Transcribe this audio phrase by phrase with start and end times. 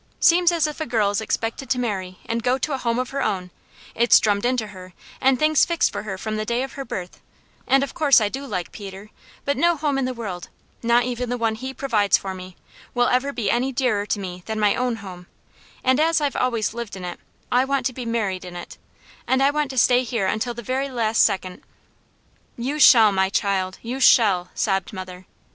[0.19, 3.11] Seems as if a girl is expected to marry and go to a home of
[3.11, 3.51] her own;
[3.93, 7.21] it's drummed into her and things fixed for her from the day of her birth;
[7.67, 9.11] and of course I do like Peter,
[9.45, 10.49] but no home in the world,
[10.81, 12.55] not even the one he provides for me,
[12.95, 15.27] will ever be any dearer to me than my own home;
[15.83, 17.19] and as I've always lived in it,
[17.51, 18.79] I want to be married in it,
[19.27, 21.61] and I want to stay here until the very last second"
[22.67, 25.27] "You shall, my child, you shall!" sobbed mother.